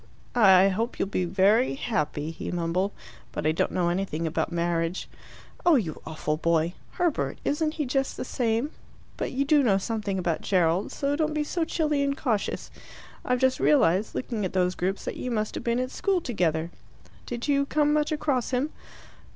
"I 0.33 0.69
hope 0.69 0.97
you'll 0.97 1.09
be 1.09 1.25
very 1.25 1.75
happy," 1.75 2.31
he 2.31 2.49
mumbled. 2.49 2.91
"But 3.31 3.45
I 3.45 3.51
don't 3.51 3.69
know 3.71 3.89
anything 3.89 4.25
about 4.25 4.51
marriage." 4.51 5.07
"Oh, 5.63 5.75
you 5.75 6.01
awful 6.07 6.37
boy! 6.37 6.73
Herbert, 6.93 7.37
isn't 7.45 7.75
he 7.75 7.85
just 7.85 8.17
the 8.17 8.25
same? 8.25 8.71
But 9.15 9.31
you 9.31 9.45
do 9.45 9.61
know 9.61 9.77
something 9.77 10.17
about 10.17 10.41
Gerald, 10.41 10.91
so 10.91 11.15
don't 11.15 11.35
be 11.35 11.43
so 11.43 11.65
chilly 11.65 12.01
and 12.01 12.17
cautious. 12.17 12.71
I've 13.23 13.37
just 13.41 13.59
realized, 13.59 14.15
looking 14.15 14.43
at 14.43 14.53
those 14.53 14.73
groups, 14.73 15.05
that 15.05 15.17
you 15.17 15.29
must 15.29 15.53
have 15.53 15.63
been 15.63 15.77
at 15.77 15.91
school 15.91 16.19
together. 16.19 16.71
Did 17.27 17.47
you 17.47 17.67
come 17.67 17.93
much 17.93 18.11
across 18.11 18.49
him?" 18.49 18.71